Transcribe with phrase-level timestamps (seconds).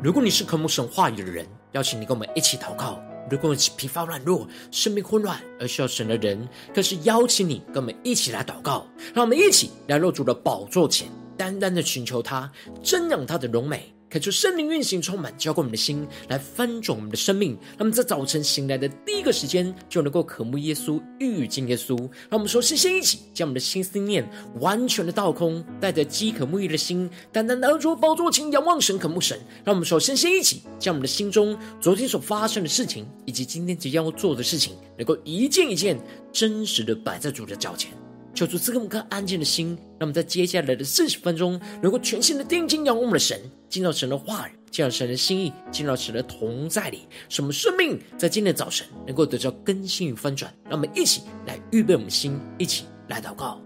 [0.00, 8.86] 如果你是渴慕神话语的人，邀请你跟我们一起祷告；如果你是疲乏软弱、生命混乱而需要神的人，更是邀请你跟我们一起来祷告。
[9.12, 12.48] 让我们一起来入主的宝座前，单单的寻求他，
[12.80, 13.92] 瞻仰他的荣美。
[14.10, 17.58] 开出圣灵运行，充满浇灌我们的心，来翻转我们的生命。
[17.76, 21.98] 那么在早晨醒来的第一个时间，就能够渴慕耶稣，遇见耶稣。
[22.30, 24.26] 让我们说，先先一起将我们的心思念
[24.60, 29.38] 完全的倒空，带着饥渴沐浴的心，单单的坐宝座前仰望神，渴慕神。
[29.64, 36.00] 让我们说，先先一起将我们的心中昨天所发生的事情，以及今天即将要做的事情，能够一件一件
[36.32, 37.90] 真实的摆在主的脚前。
[38.38, 43.36] 求主赐给我们颗安静的心，让我们在接下来的四十分钟，能够全心的定睛仰望我们的神，
[43.68, 50.54] 进到神的话语，进到神的心意，进到神的同在里，使我们生命在今天的早晨能够得到更新与翻转。
[50.66, 53.60] 让我们一起来预备我们的心，一起来祷告。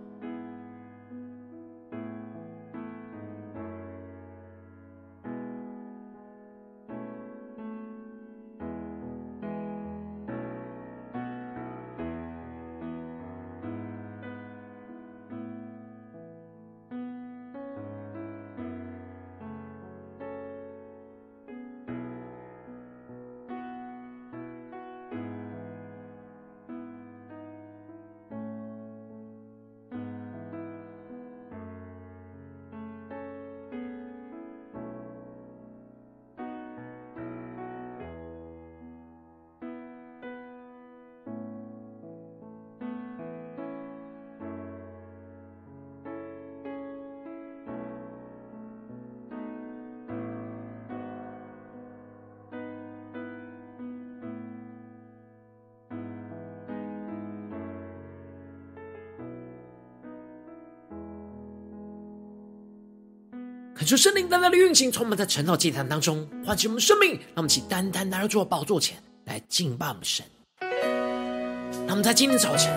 [63.83, 67.15] 恳求圣灵单单的运行，充满在晨祷祭坛当中，唤起我们生命。
[67.15, 70.25] 让我们起单单来到主的宝座前来敬拜我们神。
[70.61, 72.73] 让我们在今天早晨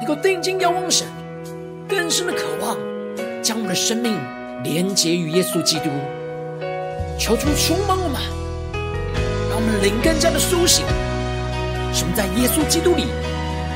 [0.00, 1.06] 能够定睛仰望神，
[1.86, 2.78] 更深的渴望
[3.42, 4.18] 将我们的生命
[4.64, 5.90] 连结于耶稣基督。
[7.18, 8.18] 求主充满我们，
[9.50, 10.86] 让我们灵更加的苏醒，
[11.92, 13.04] 使我们在耶稣基督里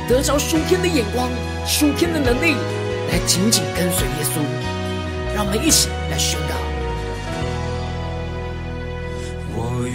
[0.09, 1.29] 得着属天的眼光、
[1.67, 2.55] 属天的能力，
[3.11, 4.41] 来紧紧跟随耶稣。
[5.37, 5.91] 让我们一起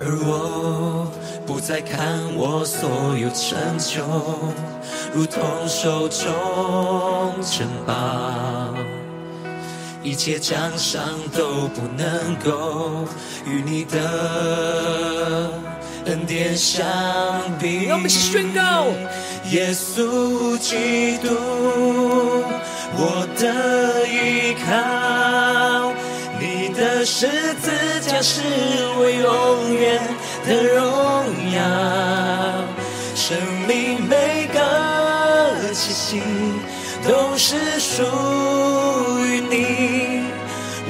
[0.00, 1.10] 而我
[1.44, 1.98] 不再看
[2.36, 4.00] 我所有成就，
[5.12, 7.94] 如同手中珍宝，
[10.02, 11.02] 一切奖赏
[11.34, 13.08] 都不能够
[13.44, 15.50] 与你的
[16.06, 16.86] 恩典相
[17.58, 17.88] 比。
[17.90, 18.86] 我们一起宣告：
[19.50, 21.34] 耶稣基督，
[22.94, 25.77] 我的依靠。
[27.10, 27.70] 十字
[28.02, 28.42] 架是
[28.98, 29.98] 我永远
[30.46, 30.84] 的荣
[31.54, 31.58] 耀，
[33.16, 33.34] 生
[33.66, 36.22] 命每个气息
[37.08, 38.04] 都是属
[39.24, 40.22] 于你，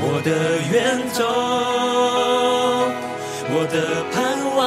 [0.01, 1.25] 我的源头，
[3.55, 3.77] 我的
[4.12, 4.17] 盼
[4.57, 4.59] 望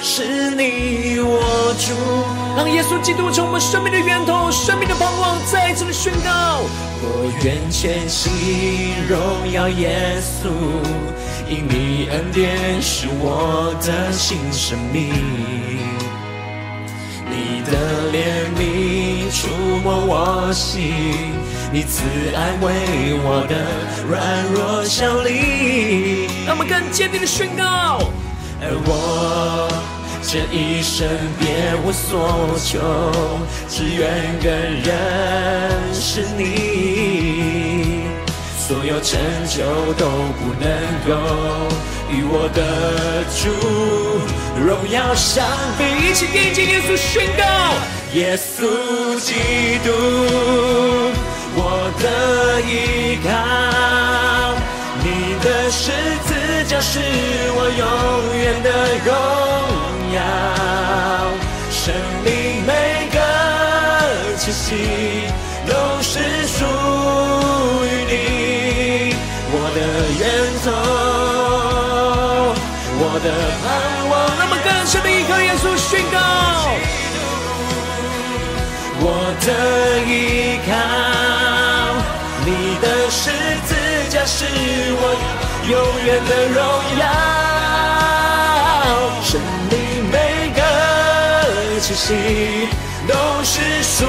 [0.00, 2.19] 是你我主。
[2.70, 6.62] 耶稣基督成我们生命的源头，生命的盼望，再一次的宣告。
[7.02, 10.48] 我愿全心荣耀耶稣，
[11.48, 15.12] 因你恩典是我的新生命。
[17.28, 17.72] 你的
[18.12, 19.48] 怜悯触
[19.82, 20.94] 摸我心，
[21.72, 22.02] 你慈
[22.34, 23.54] 爱为我的
[24.08, 26.28] 软弱效力。
[26.46, 28.00] 让我们更坚定的宣告。
[28.62, 29.99] 而我。
[30.22, 31.08] 这一生
[31.38, 32.78] 别无所求，
[33.68, 38.04] 只愿更认识你。
[38.58, 39.18] 所有成
[39.48, 39.64] 就
[39.94, 40.06] 都
[40.38, 40.68] 不能
[41.04, 41.10] 够
[42.08, 42.60] 与我的
[43.34, 43.50] 主
[44.64, 45.44] 荣耀相
[45.76, 45.82] 比。
[46.06, 47.42] 一起跟进耶稣宣告：
[48.14, 49.34] 耶稣基
[49.84, 49.90] 督，
[51.56, 52.04] 我的
[52.62, 53.28] 依靠，
[55.02, 55.90] 你的十
[56.26, 56.30] 字
[56.68, 57.00] 架是
[57.56, 57.84] 我永
[58.38, 58.68] 远的
[59.04, 59.08] 荣
[61.70, 61.94] 生
[62.24, 62.28] 命
[62.66, 62.72] 每
[63.12, 63.16] 个
[64.36, 64.66] 气息
[65.66, 65.72] 都
[66.02, 66.64] 是属
[67.84, 68.12] 于你，
[69.52, 69.78] 我的
[70.18, 70.22] 源
[70.64, 70.68] 头，
[72.98, 73.26] 我的
[73.62, 73.66] 盼
[74.10, 74.12] 望。
[74.38, 76.18] 那么更深的依靠耶稣宣告，
[79.00, 79.04] 我
[79.40, 79.48] 的
[80.06, 80.10] 依
[80.66, 80.70] 靠。
[82.44, 82.48] 你
[82.80, 83.30] 的十
[83.66, 83.70] 字
[84.10, 84.44] 架是
[84.96, 85.02] 我
[85.68, 85.72] 永
[86.06, 86.58] 远的荣
[86.98, 87.39] 耀。
[92.00, 92.14] 息
[93.06, 93.14] 都
[93.44, 94.06] 是属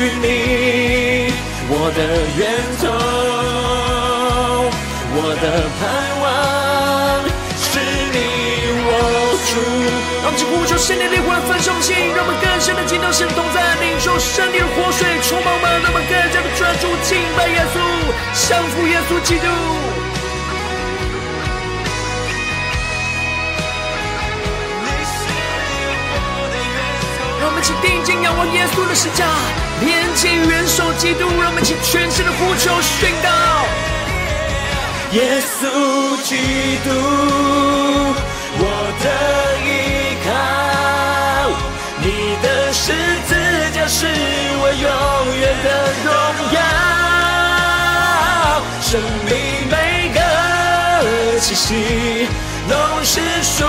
[0.00, 0.26] 于你，
[1.70, 1.98] 我的
[2.34, 2.42] 源
[2.82, 2.90] 头，
[5.14, 5.44] 我的
[5.78, 5.80] 盼
[6.18, 6.24] 望。
[7.56, 7.78] 是
[8.10, 8.18] 你
[8.90, 8.90] 我
[10.30, 17.78] 们呼求圣灵的灵魂焚烧心，让我们更深的进到神同在，领受圣灵的活水充满我们，让我们更加的专注敬拜耶稣，
[18.48, 19.46] 降服耶稣基督。
[27.44, 29.26] 让我们请定睛仰望耶稣的十架，
[29.84, 33.28] 连接元首基督，让我们请全心的呼求宣告：
[35.12, 36.88] 耶稣基督，
[38.56, 38.64] 我
[39.04, 39.06] 的
[39.60, 40.32] 依靠，
[42.00, 42.72] 你的。
[42.72, 42.92] 十
[43.28, 43.36] 字
[43.74, 44.88] 架是我永
[45.38, 45.68] 远的
[46.02, 46.08] 荣
[46.56, 46.58] 耀，
[48.80, 48.98] 生
[49.28, 49.32] 命
[49.70, 50.18] 每个
[51.38, 52.26] 气息
[52.68, 52.74] 都
[53.04, 53.64] 是属，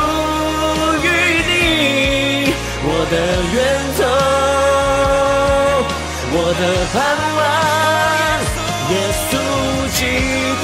[2.88, 3.16] 我的
[3.52, 3.58] 源
[3.98, 4.00] 头，
[6.34, 6.96] 我的盼
[7.36, 7.40] 望，
[8.92, 8.94] 耶
[9.26, 9.34] 稣
[9.98, 10.00] 基
[10.62, 10.64] 督，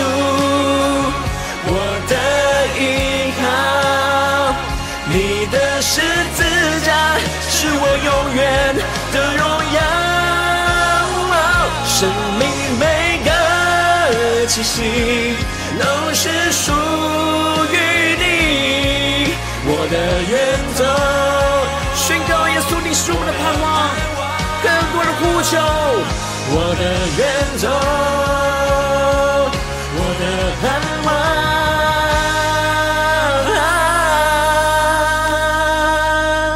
[1.65, 1.69] 我
[2.07, 2.13] 的
[2.77, 2.81] 依
[3.41, 3.44] 靠，
[5.09, 5.15] 你
[5.51, 5.89] 的十
[6.35, 6.39] 字
[6.85, 6.89] 架。
[7.50, 8.41] 是我永远
[9.12, 9.41] 的荣
[9.75, 9.79] 耀，
[11.85, 11.97] 生
[12.39, 12.41] 命
[12.79, 12.83] 每
[13.23, 13.29] 个
[14.47, 14.75] 气息
[15.79, 15.83] 都
[16.13, 16.71] 是属
[17.71, 17.75] 于
[18.18, 18.23] 你，
[19.65, 19.95] 我的
[20.29, 20.31] 源
[20.77, 21.50] 头。
[22.50, 23.66] 耶稣，你是我们的盼望，
[24.62, 25.51] 更多的呼求。
[26.54, 26.81] 我的
[27.18, 27.22] 远
[27.57, 27.63] 走，
[29.95, 30.24] 我的
[30.62, 30.63] 盼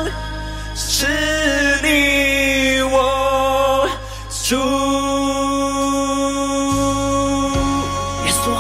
[0.01, 0.05] 望，
[0.75, 1.07] 是
[1.81, 1.87] 你
[2.91, 2.93] 我
[4.43, 4.55] 主
[8.25, 8.59] 耶稣啊！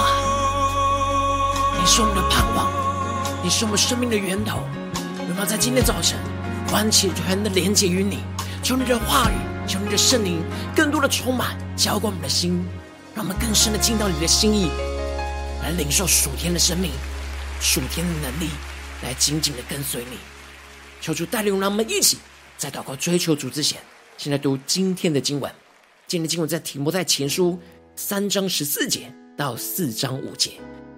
[1.77, 2.57] 你是我们的盼望，
[3.43, 4.59] 你是我们生命的源头。
[5.27, 6.17] 我们在今天早晨。
[6.75, 8.17] 欢喜全的连接于你？
[8.61, 9.35] 求你的话语，
[9.65, 10.43] 求你的圣灵，
[10.75, 12.61] 更多的充满浇灌我们的心，
[13.15, 14.69] 让我们更深的进到你的心意，
[15.63, 16.91] 来领受属天的生命、
[17.61, 18.49] 属天的能力，
[19.03, 20.17] 来紧紧的跟随你。
[20.99, 22.17] 求主带领，让我们一起
[22.57, 23.79] 在祷告追求主之前，
[24.17, 25.49] 现在读今天的经文。
[26.07, 27.57] 今天的经文在提摩太前书
[27.95, 30.51] 三章十四节到四章五节。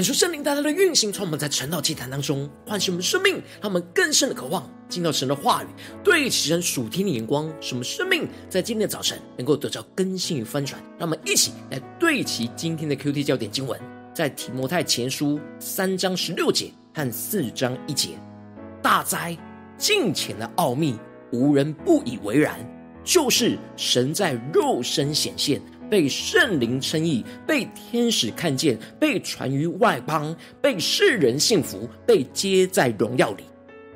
[0.00, 5.66] 恳求圣灵大大的运行，从我们在晨祷祭坛当中唤醒我们生命，让我们更深的渴望进到神的话语，
[6.02, 10.80] 对齐神属天的眼光，使我们生命在今天的早晨能够得到更新与翻转。
[10.98, 13.78] 让我们一起来对齐今天的 QT 焦点经文，
[14.14, 18.18] 在提摩太前书三章十六节和四章一节。
[18.82, 19.36] 大哉，
[19.76, 20.98] 敬虔的奥秘，
[21.30, 22.58] 无人不以为然，
[23.04, 25.60] 就是神在肉身显现。
[25.90, 33.42] 被圣灵称义，被天使看见，被传于外邦，被世人信服，被接在荣耀里。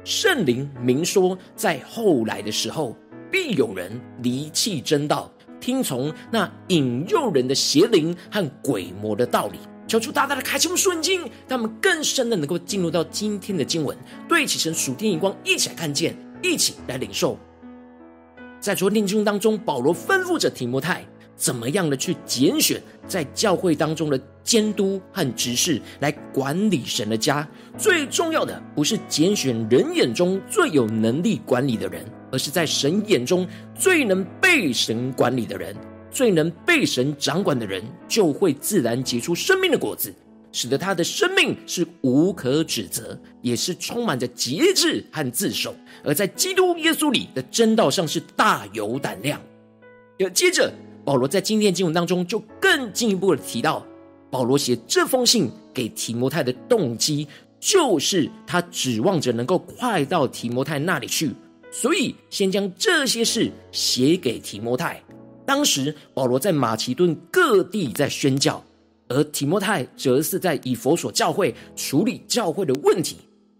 [0.02, 2.96] 圣灵明说，在后来的时候，
[3.30, 9.58] 必有人离弃真道，听从那引诱人的邪灵和鬼魔的道理。
[9.86, 13.96] 求主大大的开启我们属灵经，他们更深的能够进入到今天的经文，
[14.28, 17.38] 对起神属天眼光，一起来看见，一起来领受。
[18.60, 21.04] 在昨天经文当中，保罗吩咐着提摩太。
[21.36, 27.46] 怎么样的去拣选在教会当中的监督和执事来管理神的家？
[27.76, 35.74] 最重要的不是拣选人眼中最有能力管理的人，而是在神眼中最能被神管理的人，
[36.10, 40.14] 最能被神掌管的人，就会自然结出生命的果子，
[40.52, 45.74] 使得他的生命是无可指责，也是充满着节制和自守，
[46.04, 49.40] 而在基督耶稣里的真道上是大有胆量。
[50.18, 50.72] 要接着。
[51.04, 53.84] 保罗在今天的经文当中就更进一步的提到，
[54.30, 57.28] 保罗写这封信给提摩太的动机，
[57.60, 61.30] 就是他指望着能够快到提摩太那里去，
[61.70, 65.02] 所以先将这些事写给提摩太。
[65.46, 68.64] 当时保罗在马其顿各地在宣教，
[69.08, 73.18] 而提摩太则是在以弗所教会处理教会的问题。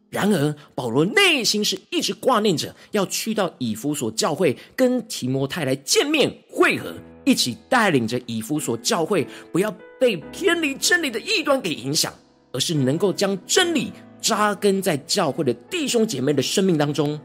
[0.08, 6.94] 然而，保罗内心是一直挂念着要去到以弗所教会跟提摩太来见面会合。
[7.24, 12.12] 一起带领着以弗所教会，不要被偏离真理的异端给影响，
[12.52, 17.18] 而是能够将真理扎根在教会的弟兄姐妹的生命当中。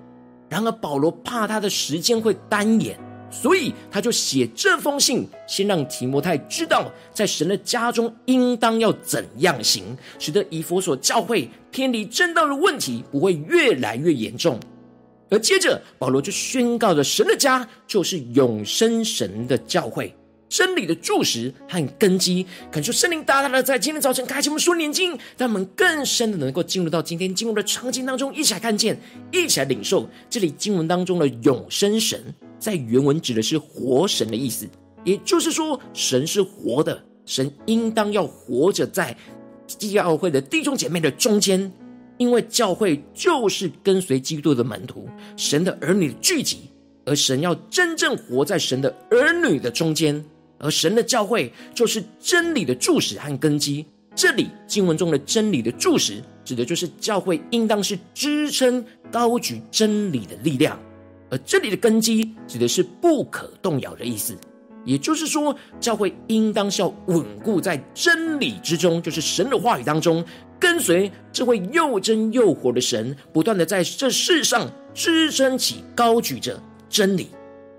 [0.48, 2.98] 然而，保罗怕他的时间会耽延，
[3.30, 9.84] 所以他就写这封信，先让提摩太知道，在神的家中应当要怎样行，
[10.18, 14.60] 使得以弗所教会偏离正道的问题不会越来越严重。
[15.30, 20.16] 而接着，保罗就宣告着神的家就是永生神的教会，
[20.50, 22.46] 真理的柱石和根基。
[22.72, 29.00] 恳求圣灵大大的在今天早晨开启我们属灵眼睛，让我们更深的能够进入到今天经文的场景当中，一起来看见，
[29.32, 34.68] 一起来领受这里经文当中的永生神，在原文指的是活神的意思，
[35.04, 39.16] 也就是说，神是活的，神应当要活着在
[39.68, 41.72] 教会的弟兄姐妹的中间。
[42.20, 46.70] 因为教会就是跟随基督的门徒，神的儿女聚集，
[47.06, 50.24] 而神要真正活在神的儿女的中间，
[50.58, 53.86] 而神的教会就是真理的柱石和根基。
[54.14, 60.78] 这里经文中的真理的柱石，指的就是教会应当是支撑高举真理的力量，
[61.30, 64.36] 而这里的根基指的是不可动摇的意思。
[64.90, 70.26] 也就是说，教会应当是要稳固在真理之中，就是神的话语当中。
[70.60, 77.30] 跟随这位又真又活的神，不断的在这世上支撑起、高举着真理。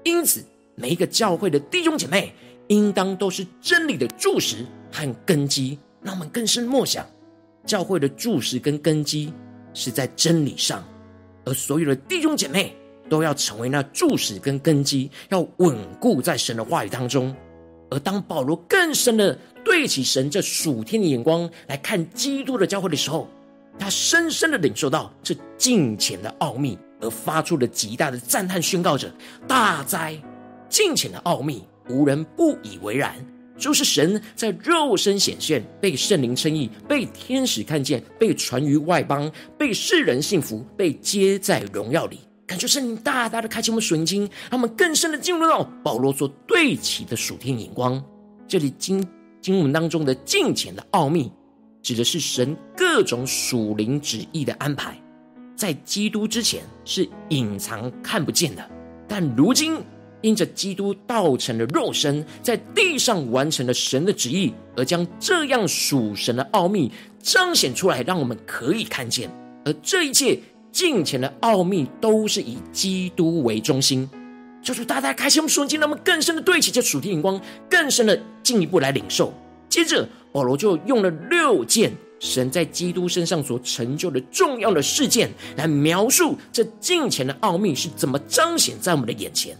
[0.05, 0.40] 因此，
[0.76, 2.33] 每一个教会的弟兄姐妹，
[2.69, 5.76] 应当都是真理的柱石和根基。
[6.00, 7.05] 让我们更深默想，
[7.67, 9.33] 教会的柱石跟根基
[9.75, 10.83] 是在真理上，
[11.45, 12.75] 而所有的弟兄姐妹
[13.11, 17.35] 都要成为那柱石跟根基，要稳固在神的话语当中。
[17.90, 23.29] 而当保罗更深的对起神这属天的眼光来看基督的教会的时候，
[23.79, 29.12] 他深深的领受到这敬虔的奥秘，而发出了极大的赞叹，宣告着：
[29.49, 30.17] 大哉，
[30.69, 33.14] 敬虔的奥秘，无人不以为然。
[33.59, 42.21] 就是神在肉身显现，被圣灵称义，被天使看见，被传于外邦，被世人信服，被接在荣耀里。
[42.50, 48.04] 感觉圣灵大大的开启我们属灵经，让我们更深的进入到保罗所对齐的属天眼光。
[48.49, 49.07] 这里经
[49.40, 51.30] 经文当中的敬虔的奥秘，
[51.80, 55.00] 指的是神各种属灵旨意的安排，
[55.54, 58.71] 在基督之前是隐藏看不见的，
[59.07, 59.76] 但如今
[60.21, 66.90] 因着基督道成的肉身，在地上完成了神的旨意，而将这样属神的奥秘
[67.23, 69.30] 彰显出来，让我们可以看见。
[69.64, 70.37] 而这一切。
[70.72, 74.08] 敬虔的奥秘都是以基督为中心，
[74.62, 79.32] 求主大家开心我们属灵经，让我们更深的对齐这属天眼光，更深的进一步来领受。
[79.68, 89.56] 接着，保罗就用了六件神在基督身上所成就的重要的事件，来描述这敬虔的奥秘是怎么彰显在我们的眼前。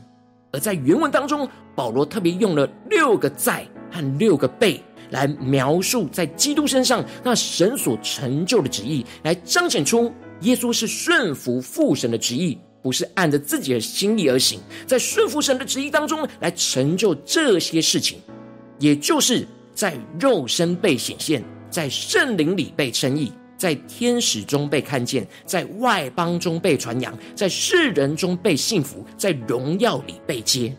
[0.53, 18.19] 而在原文当中，保罗特别用了六个在和六个被，来描述在基督身上那神所成就的旨意，来彰显出耶稣是顺服父神的旨意，不是按着自己的心意而行，在顺服神的旨意当中来成就这些事情，
[18.79, 30.75] 也就是在肉身被显现，在圣灵里被称义，在天使中被看见，在外邦中被传扬，在世人中被信服，在荣耀里被接。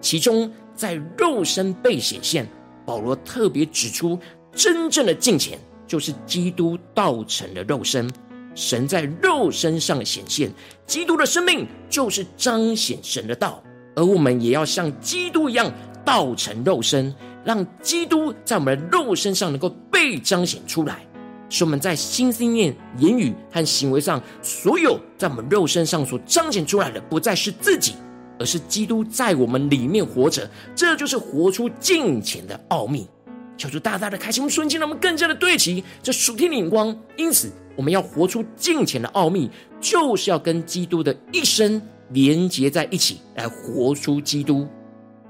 [0.00, 2.46] 其中，在肉身被显现，
[2.84, 4.18] 保罗特别指出，
[4.52, 8.08] 真正的敬虔就是基督道成的肉身，
[8.56, 10.50] 神在肉身上显现，
[10.84, 13.62] 基督的生命就是彰显神的道，
[13.94, 15.72] 而我们也要像基督一样
[16.04, 17.14] 道成肉身，
[17.44, 21.06] 让基督在我们的肉身上能够被彰显出来，
[21.48, 27.94] 使我们在心、思念、言语和行为上，所有在我们肉身上所彰显出来的，不再是自己。
[28.38, 33.08] 而是基督在我们里面活着，这就是活出敬虔的奥秘。
[33.56, 36.96] 求主大大的开启我们瞬间，让我们更加的对齐这属天的眼光。
[37.16, 44.66] 因此，我们要活出敬虔的奥秘，就是要跟基督的一生连结在一起，来活出基督。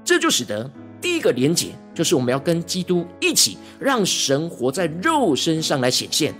[0.03, 0.69] 这就使得
[1.01, 6.33] 第一个连结，就是我们要跟基督一起，让神活在肉身上来显现，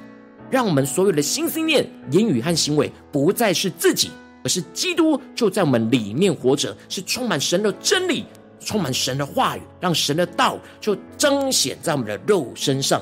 [0.50, 4.10] 让我们所有的心、思念、言语和行为，不再是自己。
[4.44, 8.24] 而是基督就在我们里面活着，是充满神的真理，
[8.60, 13.02] 充满神的话语，让神的道就彰显在我们的肉身上。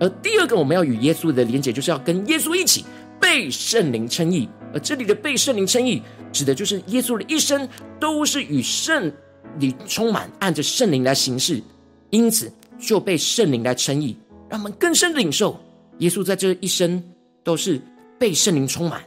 [0.00, 2.84] 而第二个，我们要与耶稣的连结，就是要跟耶稣一起
[3.20, 4.48] 被圣灵称义。
[4.72, 6.02] 而这里的被圣灵称义，
[6.32, 7.68] 指的就是耶稣的一生
[8.00, 9.12] 都是与圣
[9.58, 11.62] 灵充满，按着圣灵来行事，
[12.10, 14.16] 因此就被圣灵来称义，
[14.48, 15.60] 让我们更深的领受
[15.98, 17.00] 耶稣在这一生
[17.44, 17.80] 都是
[18.18, 19.00] 被圣灵充满。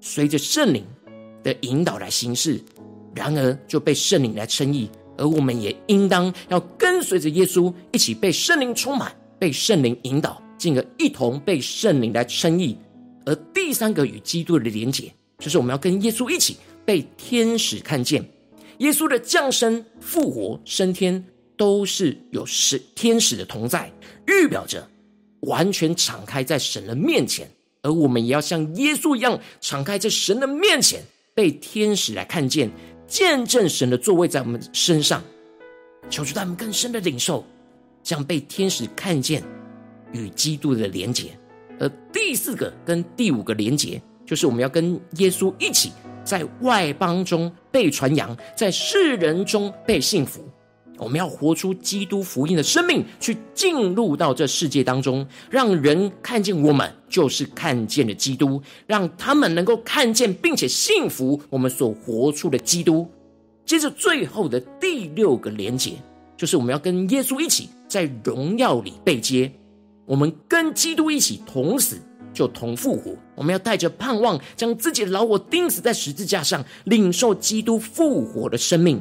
[0.00, 0.84] 随着圣灵
[1.44, 2.60] 的引导来行事，
[3.14, 12.76] 然而就被圣灵来称义，而我们也应当要跟随着耶稣一起被圣灵充满，被圣灵引导，进而一同被圣灵来称义。
[13.24, 18.24] 而第三个与基督的连结，就是我们要跟耶稣一起被天使看见。
[18.78, 21.24] 耶稣的降生、复活、升天，
[21.56, 23.92] 都是有使天使的同在，
[24.26, 24.88] 预表着
[25.42, 27.48] 完全敞开在神的面前。
[27.82, 31.02] 而我们也要像耶稣一样，敞开在神的面前，
[31.34, 32.70] 被天使来看见，
[33.12, 35.22] 见证神的座位在我们身上。
[36.08, 37.44] 求主他们更深的领受，
[38.02, 39.44] 这样被天使看见
[40.12, 41.26] 与基督的连结。
[41.78, 45.92] 而第四个跟第五个连结，就是我们要跟耶稣一起
[46.24, 50.42] 在外邦中被传扬，在世人中被信服。
[51.02, 63.06] 我们要活出基督福音的生命，去进入到这世界当中，让人看见我们就是看见了基督，让他们能够看见并且信服我们所活出的基督。
[63.66, 65.94] 接着，最后的第六个连结，
[66.36, 69.50] 就是我们要跟耶稣一起在荣耀里被接。
[70.04, 71.96] 我们跟基督一起同死，
[72.34, 73.14] 就同复活。
[73.34, 79.00] 我们要带着盼望，将自己的老我钉死在十字架上，领受基督复活的生命。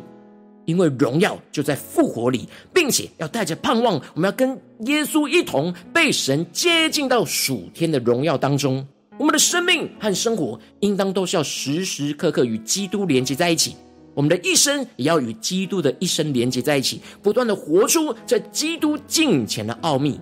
[0.66, 4.50] 因为荣耀就在复活里，并且要带着盼望，我们要跟
[4.86, 8.86] 耶稣一同被神接近到属天的荣耀当中。
[9.18, 13.76] 我们的生命和生活，应当都是要时时刻刻与基督连接在一起。
[14.14, 20.20] 我们的一生也要与基督的一生连接在一起，不断的活出这基督敬前的奥秘。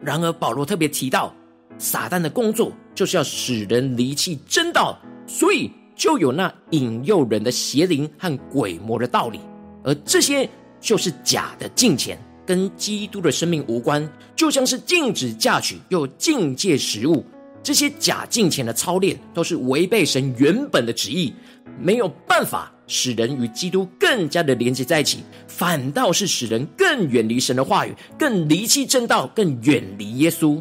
[0.00, 1.34] 然而，保罗特别提到，
[1.78, 5.70] 撒旦的工作就是要使人离弃真道，所以。
[5.94, 9.40] 就有那引诱人的邪灵和鬼魔的道理，
[9.84, 10.48] 而这些
[10.80, 17.24] 就是假的敬虔，跟基督的生命无关，就像是禁止嫁娶又禁戒食物，
[17.62, 21.32] 这些假敬虔的操练都是违背神原本的旨意，
[21.78, 30.60] 没有办法使人与基督更加的连接在一起，反倒是使人更远离神的话语，更离弃正道，更远离耶稣。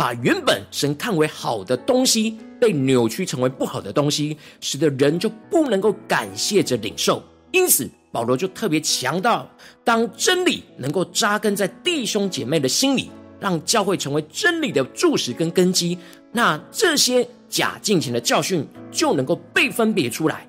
[0.00, 7.22] 把原本神看为好的东西被扭曲成为不好的东西，使得人就不能够感谢着领受。
[7.50, 9.46] 因此，保罗就特别强调，
[9.84, 15.98] 当真理能够扎根在弟兄姐妹的心里，让教会成为真理的柱石跟根基，
[16.32, 20.48] 那这些假敬虔的教训就能够被分别出来，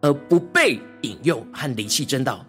[0.00, 2.42] 而不被引诱和离弃真道，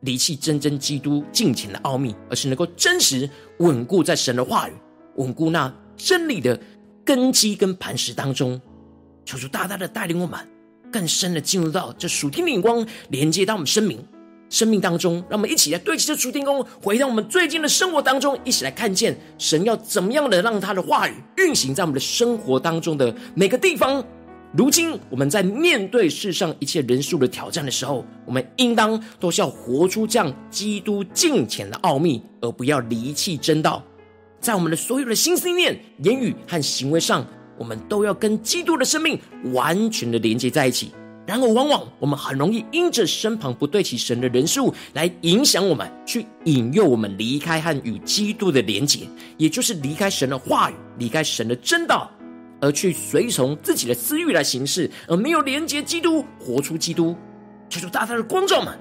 [0.00, 4.72] 离弃真真基督敬虔的奥秘，而是能够真实稳固在神的话语。
[5.16, 6.58] 稳固那真理的
[7.04, 8.60] 根基跟磐石当中，
[9.24, 10.38] 求主大大的带领我们
[10.92, 13.98] 更深的进入到这属天的眼光，连接到我们生命。
[14.48, 24.04] 生命当中，让我们一起来对齐这属天光，回到我们最近的生活当中，一起来看见神要怎么样的让他的话语运行在我们的生活当中的每个地方，
[24.52, 33.82] 如今我们在面对世上一切人数的挑战的时候，我们应当都是要活出这样基督敬虔的奥秘，而不要离弃真道。
[34.40, 37.26] 在我们的所有的心思念、言语和行为上，
[37.58, 39.18] 我们都要跟基督的生命
[39.52, 40.92] 完全的连接在一起。
[41.26, 49.00] 然而，往往我们很容易因着身旁不对齐神的人事物来影响我们，去引诱我们离开和与基督的连结，
[49.36, 52.08] 也就是离开神的话语，离开神的真道。
[52.58, 57.14] 而去随从自己的私欲来行事，而没有连接基督，活出基督。
[57.68, 58.78] 求主大大的光照们，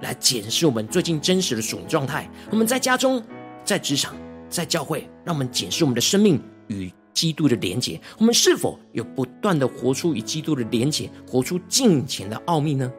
[0.00, 2.30] 来检视我们最近真实的属灵状态。
[2.50, 3.22] 我们在家中、
[3.64, 4.14] 在职场、
[4.48, 8.00] 在教会，让我们检视我们的生命与基督的连结。
[8.18, 12.90] 我们是否有不断的活出与基督的连结，活出敬虔的奥秘呢？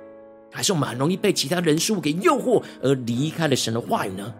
[0.51, 4.33] 还是我们很容易被其他人事物给诱惑，而离开了神的话语呢？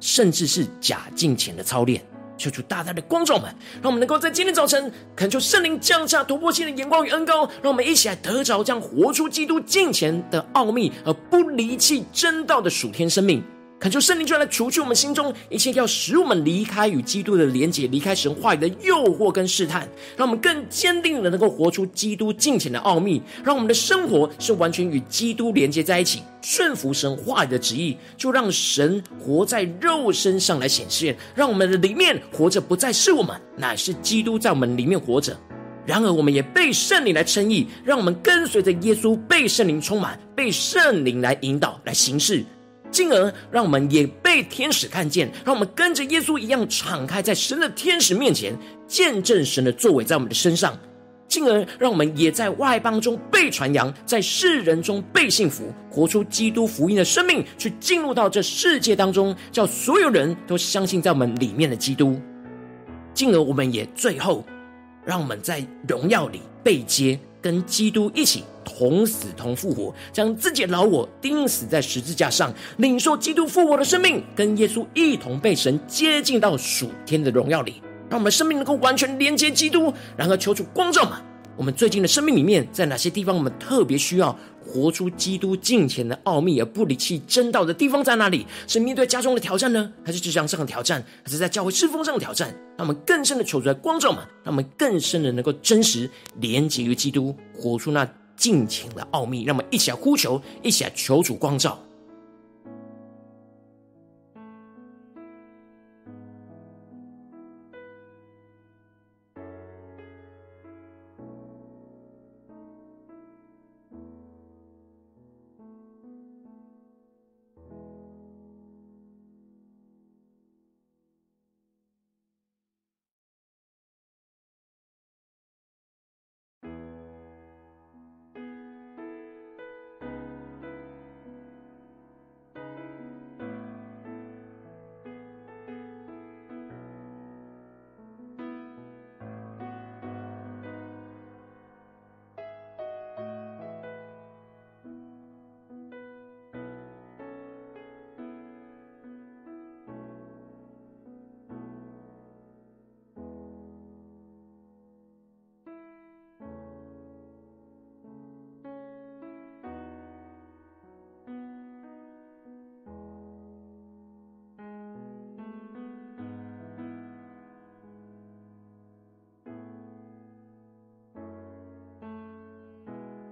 [0.00, 2.04] 甚至是假敬虔的操练。
[2.38, 3.44] 求主大大的光照们，
[3.80, 13.42] 让我们能够在今天早晨恳求圣灵降下突破性的眼光与恩膏，让我们一起来得着这样活出基督敬虔的奥秘，而不离弃真道的属天生命。
[13.86, 35.38] 恳求圣灵就来除去我们心中一切要使我们离开与基督的连结、离开神话语的诱惑跟试探，让我们更坚定的能够活出基督敬虔的奥秘，让我们的生活是完全与基督连接在一起，顺服神话语的旨意，就让神活在肉身上来显现，让我们的里面活着不再是我们，乃是基督在我们里面活着。
[35.86, 42.44] 然而，我们也被圣灵来称义，让我们跟随着耶稣，被圣灵充满，被圣灵来引导来行事。
[42.90, 50.78] 进而让我们也被天使看见，让我们跟着耶稣一样敞开在神的天使面前，见证神的作为在我们的身上。
[51.28, 62.18] 进而让我们也在外邦中被传扬，在世人中被信服，活出基督福音的生命，去进入到这世界当中，叫所有人都相信在我们里面的基督。
[63.12, 64.44] 进而我们也最后，
[65.04, 68.44] 让我们在荣耀里被接，跟基督一起。
[68.66, 79.94] 同死同复活，将自己的老我钉死在十字架上，领受基督复活的生命，跟耶稣一同被神接进到属天的荣耀里，让我们生命能够完全连接基督。
[80.16, 81.22] 然后求主光照嘛，
[81.56, 88.44] 我们最近的生命里面，在哪些地方我们特别需要活出基督敬虔的奥秘而不离弃真道的地方在哪里？
[88.66, 92.48] 是面对家中的挑战呢，还是职场上的挑战，还是在教会侍奉上的挑战？
[92.76, 98.06] 让我们更深的求主来光照嘛，让我们更深的能够真实连接于基督，活出那。
[98.36, 101.78] 尽情的奥秘，让我们一起来呼求，一起来求主光照。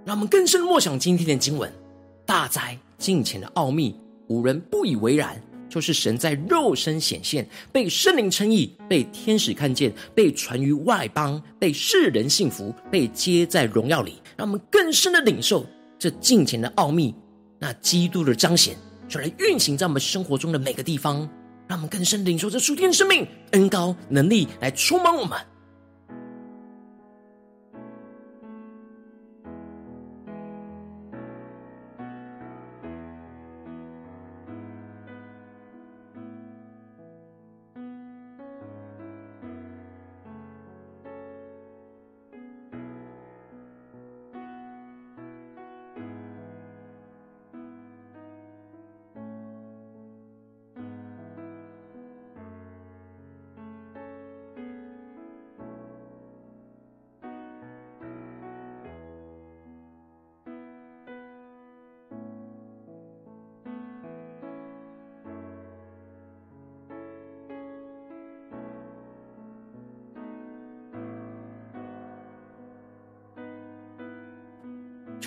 [0.05, 1.73] 让我们更深默想今天的经文，
[2.27, 5.41] 大哉敬虔的奥秘，无人不以为然。
[5.67, 14.23] 就是神在肉身显现，被圣灵称义，被天使看见，被传于外邦，被世人信服，被接在荣耀里。
[14.37, 15.67] 让我们更深的领受
[15.99, 17.13] 这敬虔的奥秘，
[17.59, 18.77] 那基督的彰显，
[19.09, 21.29] 就来运行在我们生活中的每个地方。
[21.67, 25.37] 让我们更深领受这属天的生命恩高能力，来充满我们。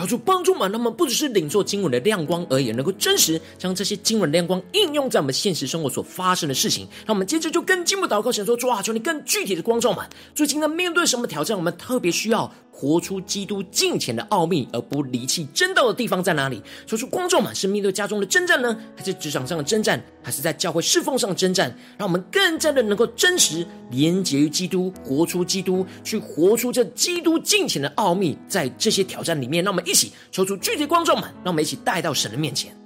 [0.08, 6.88] 主帮助嘛，那么不只是领受经文的亮光而已，能够真实将这些经文亮光应用在我们现实生活所发生的事情。
[7.06, 10.08] 那我们接着就更进一步祷告，想说主啊，求你更具体的光照嘛。
[10.34, 16.62] 最近呢面对什么挑战，我们特别需要活出基督敬虔的奥秘，而不离弃真道的地方在哪里？
[16.86, 21.76] 说出光照嘛，是面对家中的征战呢，还是职场上的征战，还是在教会侍奉上的征战？
[21.98, 32.78] 让我们更加的能够真实连结于基督，活出基督，去活出这基督敬虔的奥秘，在这些挑战里面，让我们一起求出具体光照们，让我们一起带到神的面前。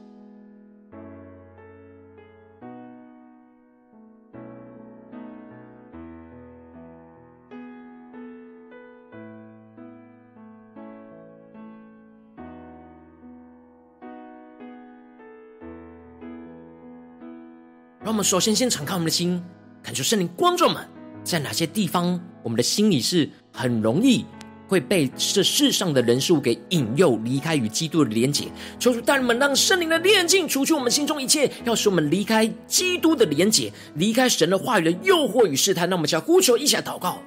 [18.03, 19.41] 让我们首先先敞开我们的心，
[19.83, 20.83] 感受圣灵观众们，
[21.23, 24.25] 在哪些地方，我们的心里是很容易。
[24.67, 28.45] 会被这世上的人数给引诱，离开与基督的连结。
[28.79, 35.89] 求主带领们，让圣灵的炼净除去我们心中一切，要使我们离开基督的连结，离开神的话语的诱惑与试探。
[35.89, 37.21] 那我们一起呼求，一下祷告。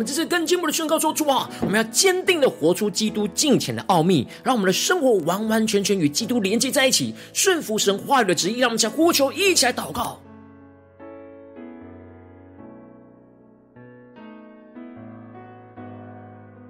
[0.00, 8.60] 我们这次更进一步的宣告说：主啊，我们要坚定的活出基督敬虔的奥秘，让我们的生活完完全全与基督连接在一起，顺服神话语的旨意。
[8.60, 10.18] 让我们一起来呼求，一起来祷告，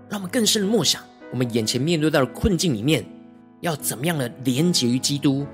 [0.08, 3.06] 让我们更深的默想，我们眼前面对到的困境里面，
[3.60, 5.46] 要怎么样的连接于基督，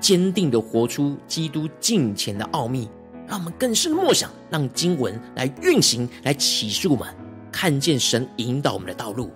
[0.00, 2.88] 坚定的活出基督敬虔的奥秘。
[3.26, 7.12] 让我们更深的默想，让经文来运行，来起诉我们，
[7.50, 9.32] 看见神引导我们的道路。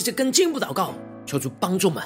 [0.00, 0.94] 让我们直接更进一步祷告，
[1.26, 2.02] 求主帮助们，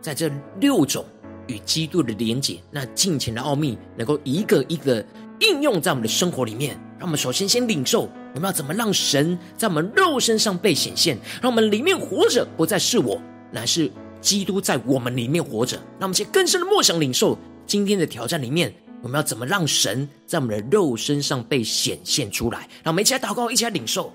[0.00, 0.28] 在这
[0.60, 1.04] 六种
[1.46, 5.04] 与基督的连结，那敬虔的奥秘，能够一个一个
[5.38, 6.76] 应用在我们的生活里面。
[6.98, 15.76] 让我们首先先领受，我们要怎么让神在我们肉身上被显现，让我们里面活着不再是我，乃是基督在我们里面活着。
[15.98, 22.68] 让我们先更深的默想领受今天的挑战里面，我们要怎么让神在我们的肉身上被显现出来？
[22.82, 24.12] 让我们一起来祷告，一起来领受。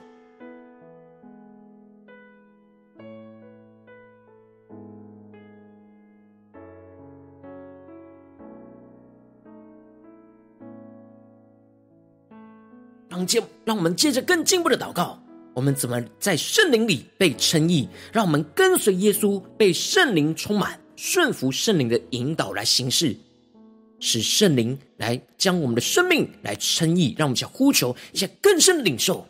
[13.27, 15.21] 接，让我们接着更进一步的祷告。
[15.53, 17.89] 我们怎么在圣灵里被称义？
[18.13, 23.15] 让我们跟随耶稣，被圣灵充满，顺服圣灵的引导来行事，
[23.99, 27.15] 使圣灵来将我们的生命来称义。
[27.17, 29.27] 让我们想呼求一些更深的领受。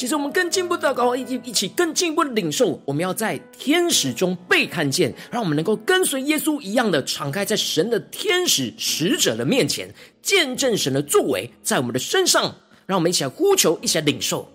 [0.00, 2.80] 其实我们更进一步祷告，一起一起更进一步的领受。
[2.86, 12.54] 我们要在天使中被看见，让我们能够跟随耶稣一样的敞开在神的天使使者的面前，见证神的作为在我们的身上。
[12.86, 14.48] 让我们一起来呼求，一起来领受。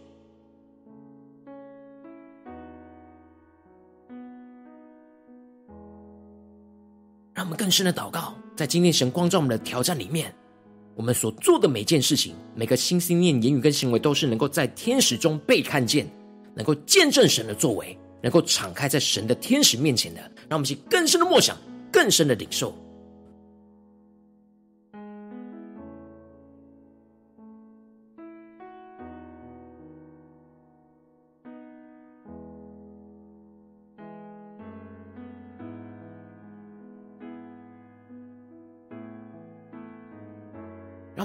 [7.35, 10.33] 让我们更深的祷告，在今天神光照我们的挑战里面。
[10.95, 16.07] 我们所做的每件事情，每个心思念、言语跟行为，都是能够在天使中被看见，
[16.55, 20.21] 能够见证神的作为，能够敞开在神的天使面前的。
[20.47, 21.57] 让我们去更深的默想，
[21.91, 22.73] 更深的领受。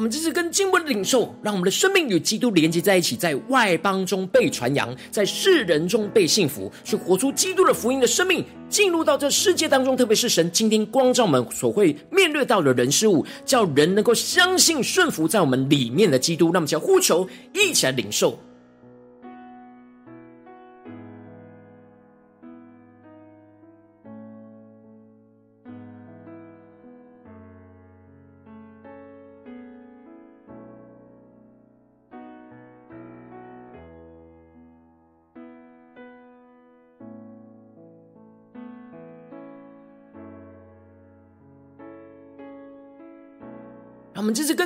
[0.01, 9.95] 我们这次更进一步的领受，让我们的生命与基督连接在一起，在外邦中被传扬，在世人中被信服，去活出基督的福音的生命，进入到这世界当中。
[9.95, 16.51] 特别是神今天光照我们所会面对到的人事物，叫人能够相信顺服在我们里面的基督。
[16.51, 18.39] 那么，叫呼求，一起来领受。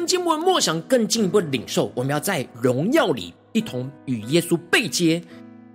[0.04, 5.22] 更进一步的默想，更进一步的领受，我们要在荣耀里一同与耶稣背接。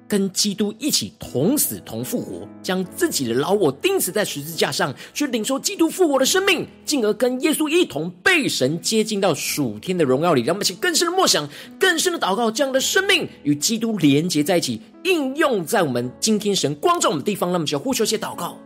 [0.07, 10.41] 跟基督一起同死同复活，将自己的老我钉死在十字架上，去领受基督复活的生命，进而跟耶稣一同被神接近到属天的荣耀里。
[10.41, 11.47] 让我们一起更深的默想，
[11.79, 17.51] 更深的祷告，这样的生命与基督连接在一起，应用在我们今天神光照我们的地方。
[17.51, 18.57] 那么，就要呼求一些祷告。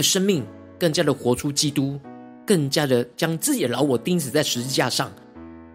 [0.00, 0.42] 的生命
[0.78, 2.00] 更加的活出基督，
[2.46, 5.12] 更加的将自己的老我钉死在十字架上，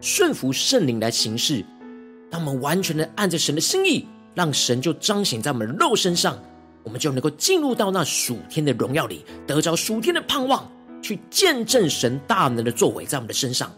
[0.01, 1.63] 顺服圣灵来行事。
[2.31, 6.41] 当我们完全的按着神的心意，让神就彰显在我们肉身上，
[6.81, 10.67] 我们就能够进入到那属天的荣耀里，得着属天的盼望，
[11.03, 13.71] 去见证神大能的作为在我们的身上。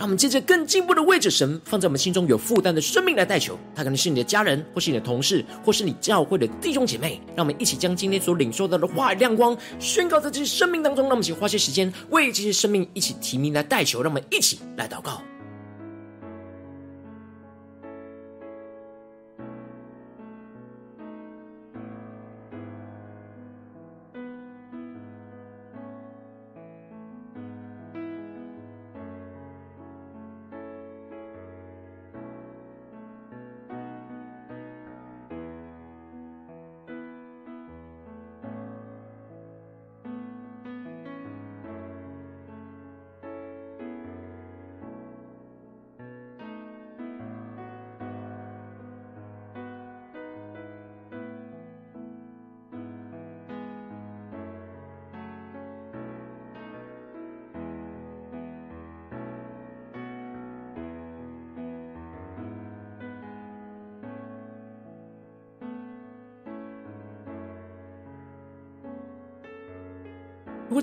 [0.00, 7.20] 让我们借着更进步的位置神放在我们心中有负担的生命来代求，他可能是你的家人，或是你的同事，或是你教会的弟兄姐妹。
[7.36, 11.04] 让我们一起将今天所领受到的话语亮光宣告在这些生命当中。
[11.04, 14.02] 让我们一起花些时间为这些生命一起提名来代求。
[14.02, 15.20] 让我们一起来祷告。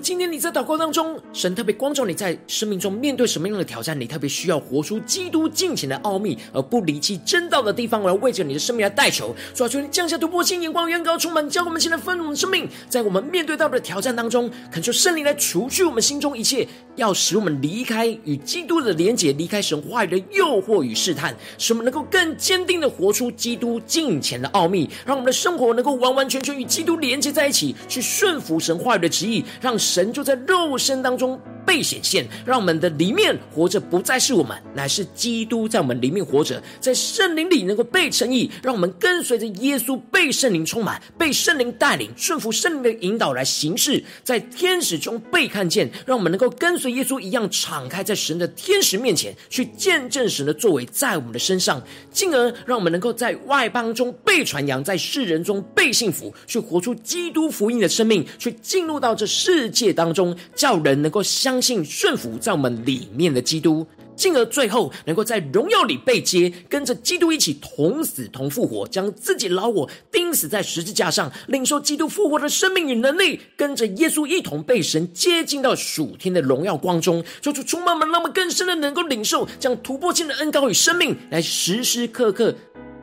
[0.08, 16.66] 今天你在祷告当中，神特别光照你在生命中面对什么样的挑战，你特别需要活出基督敬虔的奥秘，而不离弃真道的地方，我要为着你的生命来代求，主啊，求你降下突破性眼光，远高充满，教我们现在丰盛的生命，在我们面对到的挑战当中，恳求圣灵来除去我们心中一切，
[16.96, 29.78] 要使我们离开与基督的连结，离开神话语的诱惑与试探，使我们能够更坚定的活出基督敬虔的奥秘，让我们的生活能够完完全全与基督连接在一起，去顺服神话语的旨意，让。
[29.97, 61.57] 神就在肉身当中被显现，让我们的里面活着不再是我们，乃是基督在我们里面活着，在圣灵里能够被称义，让我们跟随着耶稣被圣灵充满，被圣灵带领，顺服圣灵的引导来行事，在天使中被看见，让我们能够跟随耶稣一样敞开在神的天使面前，去见证神的作为在我们的身上，进而让我们能够在外邦中被传扬，在世人中被信服，去活出基督福音的生命，去进入到这世界当中，叫人能够相。
[61.58, 63.84] 相信顺服在我们里面的基督，
[64.14, 82.54] 进而最后能够在荣耀里被接，跟着基督一起同死同复活，将自己老我钉死在十字架上，领受基督复活的生命与能力，跟着耶稣一同被神接近到属天的荣耀光中，求主充满们，让我们更深的能够领受这样突破性的恩膏与生命，来时时刻刻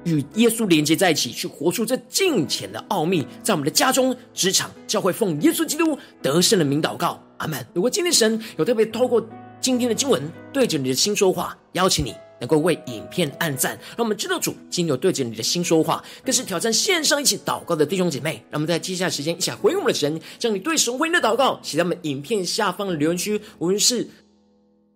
[0.05, 7.21] 与耶稣连接在一起，去活出这敬虔的奥秘，在我们的家中、职场、教会，奉耶稣基督得胜的名祷告。
[7.37, 7.65] 阿门。
[7.73, 9.25] 如果今天神有特别透过
[9.61, 10.21] 今天的经文
[10.53, 18.43] 对着你的心说话，邀请你能够为影片按赞，让我们知道主今天有对着你的心说话，更是挑战线上一起祷告的弟兄姐妹。
[18.49, 24.07] 让我们在接下来时间一起来回应我们的神，将你对神回应的祷告写在我们影片下方的留言区，无论是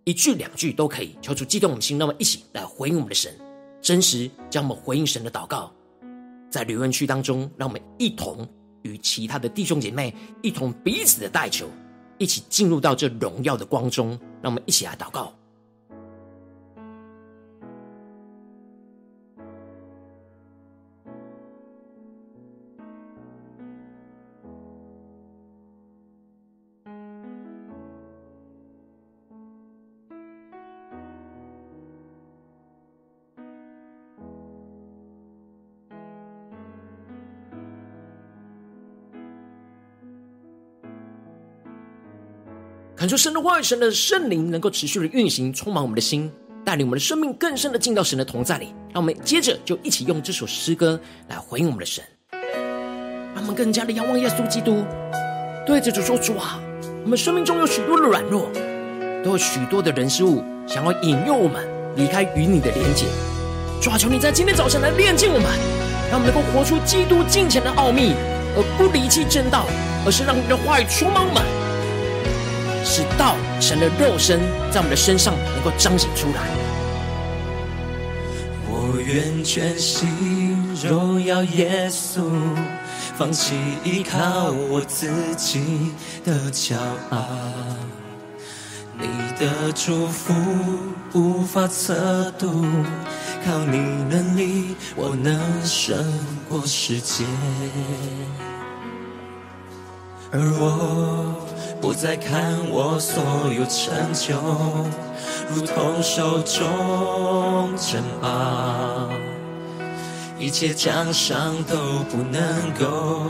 [0.03, 1.97] 一句两句都可以，求主激动我们的心。
[1.97, 3.33] 那么一起来回应我们的神，
[3.81, 5.71] 真实将我们回应神的祷告
[6.49, 8.47] 在留言区当中，让我们一同
[8.81, 11.67] 与其他的弟兄姐妹一同彼此的代求。
[12.19, 14.09] 一起进入到这荣耀的光中，
[14.41, 15.33] 让我们一起来祷告。
[43.09, 46.31] 求神的话语、神的圣灵能够持续的运行，充满我们的心，
[46.63, 48.67] 带领我们的生命更深的进到神的同在里。
[48.93, 52.03] 让我们接着就一起用这首诗歌来回应我们的神，
[53.33, 54.85] 让我们更加的仰望耶稣基督，
[55.65, 56.61] 对着主说：主啊，
[57.03, 58.47] 我们生命中有许多的软弱，
[59.23, 63.07] 都有许多的人事物想要引诱我们离开与你的连结。
[63.81, 65.49] 主啊，求你在今天早晨来炼净我们，
[66.11, 68.13] 让我们能够活出基督敬虔的奥秘，
[68.55, 69.65] 而不离弃正道，
[70.05, 71.43] 而是让你的话语充满我们，
[72.91, 74.39] 使道成了肉身，
[74.71, 76.41] 在我们的身上能够彰显出来。
[78.67, 82.23] 我愿全心荣耀耶稣，
[83.15, 85.91] 放弃依靠我自己
[86.25, 86.75] 的骄
[87.11, 87.27] 傲。
[88.97, 89.07] 你
[89.39, 90.33] 的祝福
[91.13, 92.65] 无法测度，
[93.45, 93.77] 靠你
[94.09, 95.95] 能力，我能胜
[96.49, 97.23] 过世界。
[100.31, 101.35] 而我
[101.81, 104.35] 不再看我所有成就，
[105.49, 109.09] 如同手中珍宝，
[110.37, 111.75] 一切奖赏都
[112.11, 113.25] 不能够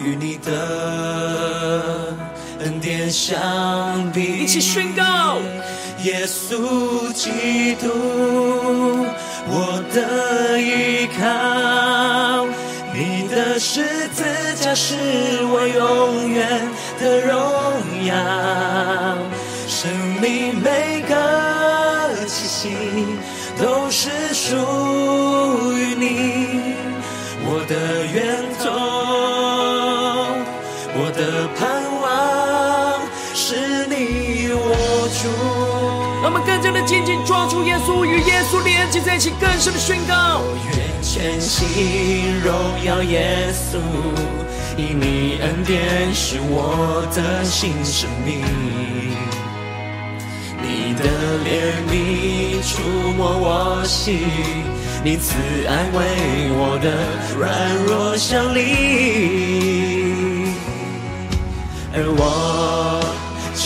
[0.00, 2.14] 与你的。
[2.60, 5.36] 恩典相比，一起宣告：
[6.02, 7.88] 耶稣基督，
[9.46, 12.57] 我的依靠，你
[13.58, 14.24] 十字
[14.60, 14.94] 架是
[15.50, 16.68] 我永远
[17.00, 17.34] 的荣
[18.06, 18.14] 耀。
[19.66, 19.90] 生
[20.20, 22.70] 命每个气息
[23.60, 24.56] 都是属
[25.76, 26.74] 于你，
[27.44, 28.47] 我的愿
[38.88, 40.40] 耶稣连接在一起，更深的宣告。
[40.40, 42.52] 我愿全心荣
[42.84, 43.78] 耀耶稣，
[44.76, 48.42] 因你恩典是我的新生命，
[50.62, 51.04] 你的
[51.44, 51.46] 怜
[51.90, 51.92] 悯
[52.66, 52.80] 触
[53.12, 54.20] 摸我心，
[55.04, 55.34] 你慈
[55.66, 55.98] 爱为
[56.54, 56.88] 我的
[57.38, 58.56] 软弱效力，
[61.92, 62.97] 而我。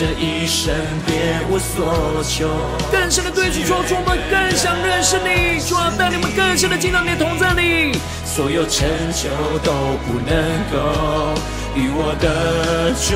[0.03, 0.74] 这一生
[1.07, 1.14] 别
[1.48, 2.48] 无所求，
[2.90, 7.96] 更深的对主说，主，我们更想认识你，主啊，带领我们更深的进到你的同在里。
[8.24, 8.82] 所有成
[9.12, 9.30] 就
[9.62, 9.70] 都
[10.03, 10.34] 不能
[10.72, 11.38] 够
[11.76, 13.14] 与我的主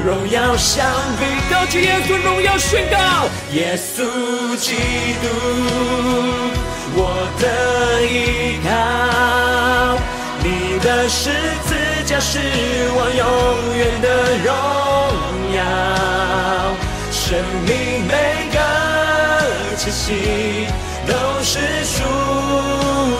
[0.00, 0.86] 荣耀相
[1.20, 1.26] 比。
[1.52, 4.76] 高举耶稣荣耀宣告，耶稣基
[5.20, 5.28] 督，
[6.96, 9.98] 我的依靠，
[10.42, 11.28] 你的十
[11.68, 12.38] 字架是
[12.96, 15.15] 我永远的荣。
[17.10, 17.24] 生
[17.66, 17.70] 命
[18.06, 18.12] 每
[18.52, 18.58] 个
[19.76, 20.04] 气息
[21.06, 21.12] 都
[21.42, 21.96] 是属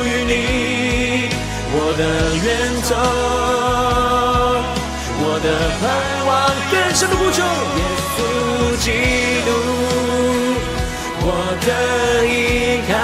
[0.05, 0.33] 于你，
[1.73, 2.01] 我的
[2.45, 2.47] 源
[2.87, 2.95] 头，
[5.19, 5.47] 我的
[5.81, 5.83] 盼
[6.27, 6.31] 望，
[6.71, 7.39] 更深的呼求，
[7.77, 7.81] 耶
[8.15, 8.19] 稣
[8.85, 8.87] 基
[9.45, 9.49] 督，
[11.23, 11.29] 我
[11.67, 11.69] 的
[12.27, 12.31] 依
[12.89, 12.95] 靠，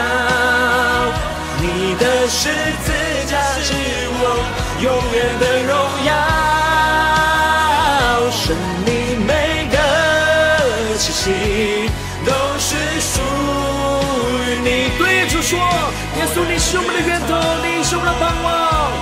[1.61, 1.65] 你
[1.97, 2.41] 的十
[2.85, 2.87] 字
[3.29, 3.69] 架是
[4.21, 4.23] 我
[4.81, 5.71] 永远的荣
[6.07, 6.11] 耀。
[8.33, 8.51] 都
[16.23, 17.35] 耶稣，你是我们的源头，
[17.67, 18.95] 你是我们的盼望。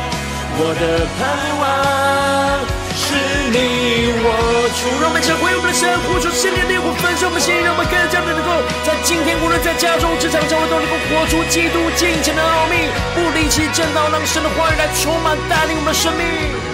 [0.57, 2.65] 我的盼望
[2.97, 3.13] 是
[3.53, 4.33] 你，我
[4.73, 4.89] 主。
[5.05, 16.70] 让我们一回我们的神，呼求圣灵烈火焚烧我们心，让我们更加的能够在今天，无论在家中、职场、教会，都能够活出基督敬虔的奥秘，不离弃正道，让神的话语来充满带领我们的生命。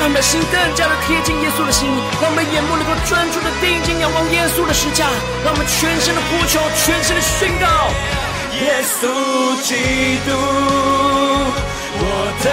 [0.00, 1.86] 让我们的心更加的贴近耶稣的心，
[2.22, 5.04] 让我们的眼目能够专注的定睛仰望耶稣的十架，
[5.44, 7.68] 让我们全身的呼求，全身的宣告：
[8.64, 9.04] 耶稣
[9.60, 9.76] 基
[10.24, 10.32] 督，
[12.00, 12.48] 我的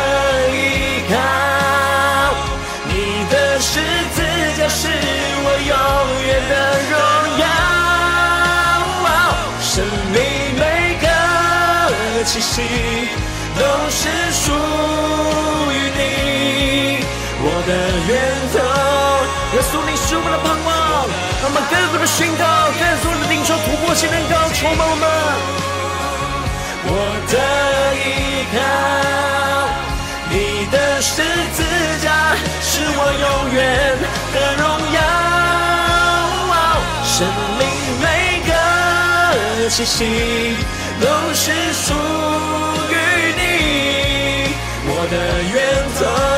[0.51, 1.15] 依靠，
[2.91, 3.79] 你的十
[4.11, 4.19] 字
[4.59, 5.71] 架是我永
[6.27, 6.99] 远的荣
[7.39, 7.47] 耀。
[9.63, 10.19] 生命
[10.59, 11.07] 每个
[12.25, 12.59] 气息
[13.55, 14.51] 都是属
[22.07, 22.43] 宣告，
[22.79, 25.03] 更多的领受突破性能高充满我们。
[26.89, 26.91] 我
[27.27, 27.33] 的
[27.99, 28.01] 依
[28.53, 28.57] 靠，
[30.29, 30.35] 你
[30.71, 31.21] 的十
[31.53, 31.59] 字
[32.01, 32.07] 架
[32.61, 33.57] 是我永远
[34.33, 34.63] 的荣
[34.95, 34.97] 耀。
[37.03, 37.15] 生
[37.59, 37.61] 命
[38.01, 38.05] 每
[38.47, 38.51] 个
[39.69, 39.95] 气息
[41.01, 41.85] 都是属
[42.89, 42.93] 于
[43.35, 43.39] 你，
[44.87, 45.15] 我的
[45.53, 45.55] 原
[45.99, 46.36] 则。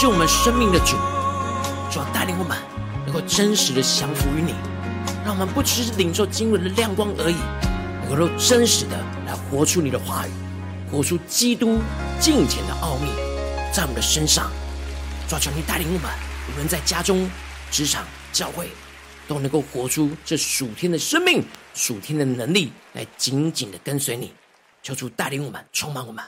[0.00, 0.96] 是我们生命的主，
[1.90, 2.56] 主要带领我们
[3.04, 4.54] 能够真实的降服于你，
[5.26, 7.36] 让我们不只是领受经文的亮光而已，
[8.08, 8.96] 能够真实的
[9.26, 10.30] 来活出你的话语，
[10.90, 11.80] 活出基督
[12.18, 13.10] 敬虔的奥秘，
[13.74, 14.50] 在我们的身上。
[15.28, 16.10] 抓求你带领我们，
[16.50, 17.30] 无论在家中、
[17.70, 18.70] 职场、教会，
[19.28, 21.44] 都能够活出这属天的生命、
[21.74, 24.32] 属天的能力，来紧紧的跟随你。
[24.82, 26.24] 求主带领我们，充满我们。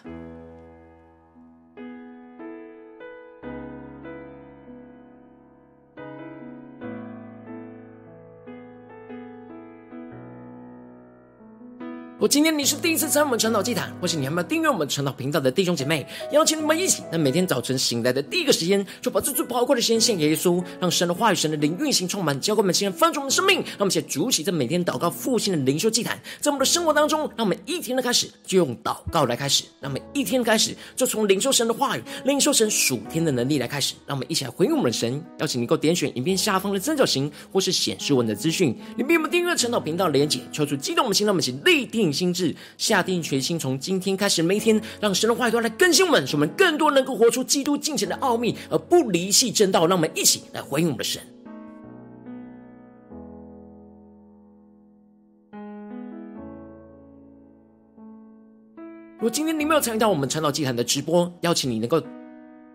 [12.22, 23.56] 我今天你是第一次参与我们晨祷祭坛，或是你还没有订阅我们晨祷频道的弟兄姐妹，邀请你们一起，在每天早晨醒来的第一个时间，就把这最宝贵的时间献给耶稣，让神的话语、神的灵运行充满，教灌我们，现在翻转我们的生命。
[23.56, 33.94] 让我们一起筑起这每天祷告复兴的灵修祭坛，在我们的生活当中，让我们一天的开始就用祷告来开始，让我们一天开始就从领受神的话语、领受神属天的能力来开始。
[34.06, 35.20] 让我们一起来回应我们的神。
[35.40, 42.54] 邀请你够点选影片下方的三角形，或是显示文的资讯，里面有我们订阅晨祷频道的连结，求主激动我们心，让我们一起立定心智。
[42.76, 49.86] 下定决心，从今天开始，每一天让神的话语来更新我们，使我们更多能够活出基督敬虔的奥秘，而不离弃正道。
[49.86, 51.22] 让我们一起来回应我们的神。
[59.16, 62.02] 如果今天你没有参与到我们晨祷祭坛的直播，邀请你能够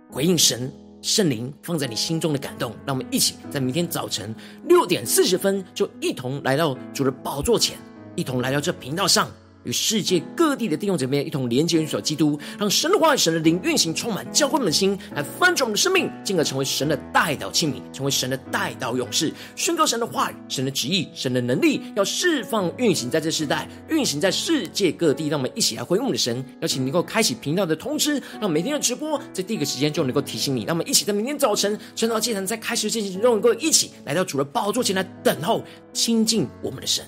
[0.09, 0.71] 回应神
[1.01, 4.33] 圣灵放在你心中的感动，让我们一起在明天早晨
[4.63, 7.77] 六点四十分，就一同来到主的宝座前，
[8.17, 9.31] 一同来到这频道上。
[9.63, 25.27] 与世界各地的弟兄姐妹一同连接、运作基督，让神的话语、神的灵运行，充满教会们的心，来翻转我们的生命，进而成为神的代祷器皿，成为神的代祷勇士，宣告神的话语、神的旨意、神的能力，要释放、运行在这世代，运行在世界各地。
[25.27, 30.63] 让我们一起来回应我们的神，邀请能够开启频道的通知，让每天的直播在第一个时间就能够提醒你。
[30.63, 35.61] 让我们一起在明天早晨晨祷祭坛在开始之前，能够一起来到主的宝座前来等候
[35.91, 37.03] 亲近我们的神。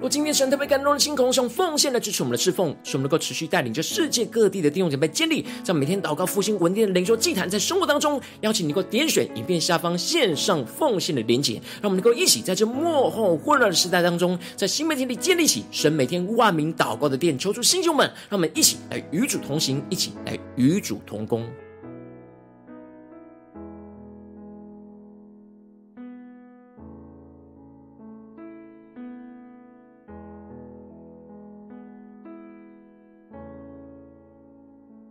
[0.00, 21.44] 若今天神特别感动的心，空用奉献来支持我们的侍奉，使我们能够持续带领着世界各地的弟兄姐妹建立，在每天祷告复兴稳定的灵修祭坛，在生活当中邀请你能够点选影片下方线上奉献的连结，让我们能够一起在这末后混乱的时代当中，在新媒体里建立起神每天万名祷告的殿，求主弟兄们，让我们一起来与主同行，一起来与主同工。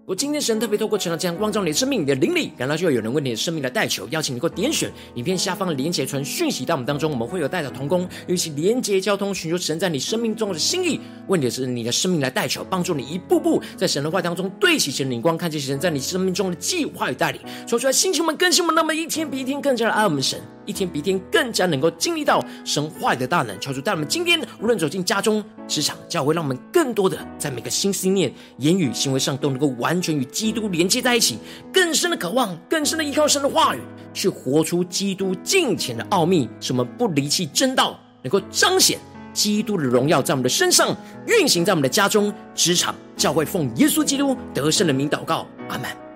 [0.07, 10.97] 我今天神特别透过晨祷这样光照你的生命，你的灵里，感到就有人为你的生命来代求，邀请你能够点选影片下方的连结传讯息到我们当中，我们会有代祷同工，与其连结交通，寻求神在你生命中的心意。
[11.27, 17.41] 问题是你的生命来代求，帮助你一步步在神的话当中对齐神的灵光，看见神在你生命中的计划与带领。
[17.67, 23.59] 说出来，星球们更新我们，那么一天比一天更加的爱我们神，一天比一天更加能够经历到神话的大能。
[23.59, 29.97] 求主带我们今天无论走进家中、职场、教会，让我们更多的在每个心思念、言语、行为上都能够完。
[29.99, 31.39] 全与基督连接在一起，
[31.73, 33.79] 更深的渴望，更深的依靠神的话语，
[34.13, 38.99] 去活出基督敬虔的奥秘，什么不离弃真道，能够彰显
[39.33, 40.95] 基督的荣耀在我们的身上
[41.25, 46.06] 运行，在我们的家中、职场、教会，奉耶稣基督得胜的名祷告，阿门。